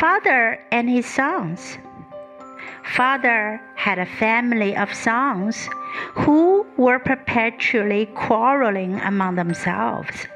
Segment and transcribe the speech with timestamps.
[0.00, 1.76] Father and his sons.
[2.96, 5.68] Father had a family of sons
[6.14, 10.26] who were perpetually quarreling among themselves.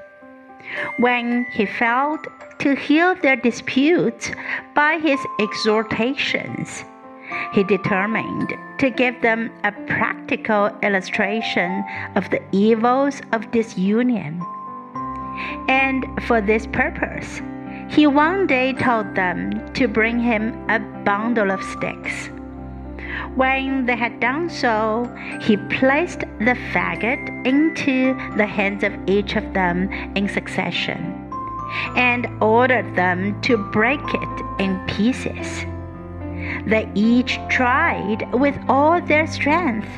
[0.99, 2.27] When he failed
[2.59, 4.31] to heal their disputes
[4.75, 6.85] by his exhortations,
[7.55, 11.83] he determined to give them a practical illustration
[12.17, 14.43] of the evils of disunion.
[15.69, 17.41] And for this purpose,
[17.89, 22.31] he one day told them to bring him a bundle of sticks.
[23.37, 29.55] When they had done so, he placed the faggot into the hands of each of
[29.55, 31.31] them in succession
[31.97, 35.65] and ordered them to break it in pieces.
[36.67, 39.89] They each tried with all their strength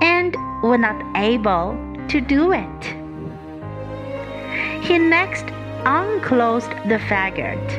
[0.00, 1.76] and were not able
[2.08, 2.82] to do it.
[4.82, 5.46] He next
[5.86, 7.70] unclosed the faggot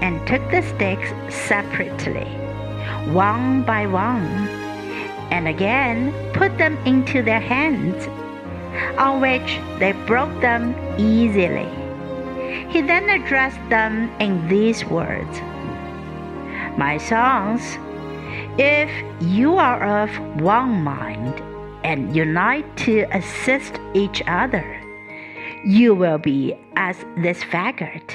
[0.00, 2.24] and took the sticks separately,
[3.12, 4.48] one by one,
[5.30, 8.06] and again put them into their hands,
[8.98, 11.68] on which they broke them easily.
[12.70, 15.40] He then addressed them in these words
[16.78, 17.76] My sons,
[18.58, 21.42] if you are of one mind
[21.84, 24.80] and unite to assist each other,
[25.62, 28.13] you will be as this faggot,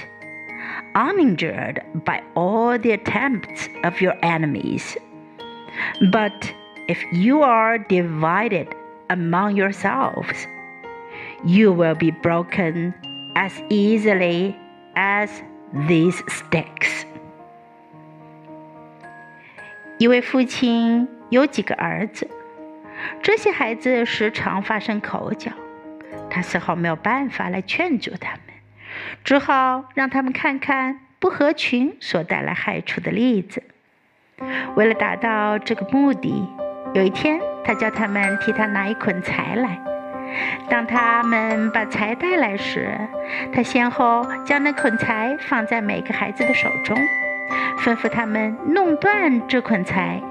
[0.95, 4.97] uninjured by all the attempts of your enemies.
[6.13, 6.53] But
[6.89, 8.69] if you are divided
[9.09, 10.47] among yourselves,
[11.45, 12.95] you will be broken
[13.37, 14.57] as easily
[14.97, 15.31] as
[15.89, 17.07] these sticks.
[19.99, 22.29] 一位父亲有几个儿子，
[23.23, 25.53] 这些孩子时常发生口角，
[26.31, 28.41] 他丝毫没有办法来劝阻他们，
[29.24, 33.64] 只好让他们看看不合群所带来害处的例子。
[34.76, 36.48] 为了达到这个目的，
[36.94, 39.80] 有一天，他叫他们替他拿一捆柴来。
[40.70, 42.92] 当他们把柴带来时，
[43.54, 46.98] 他先后将那捆柴放在每个孩子的手中，
[47.80, 50.22] 吩咐他们弄断这捆柴。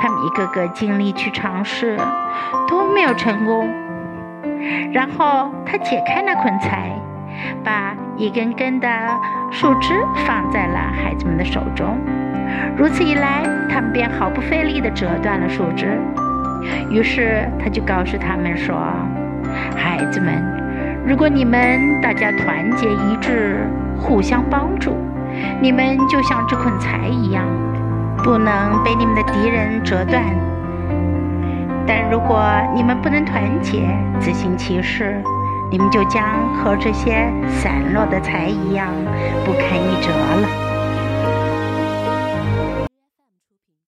[0.00, 1.96] 他们一个个尽力去尝试，
[2.66, 3.68] 都没有成功。
[4.92, 6.90] 然后他解开那捆柴，
[7.64, 8.88] 把一根根的
[9.50, 9.94] 树枝
[10.26, 11.98] 放在了孩子们的手中。
[12.76, 15.98] 如此一来，他们便毫不费力地折断了树枝。
[16.90, 18.76] 于是他就告诉他们说
[19.76, 20.42] ：“孩子们，
[21.06, 23.66] 如果你们大家团结一致，
[23.96, 24.96] 互相帮助，
[25.60, 27.44] 你们就像这捆柴一样，
[28.24, 30.22] 不能被你们的敌人折断。
[31.86, 32.44] 但如果
[32.74, 33.88] 你们不能团结，
[34.18, 35.22] 自行其事，
[35.70, 37.30] 你们就将和这些
[37.60, 38.90] 散落的财一样
[39.44, 40.77] 不堪一折了。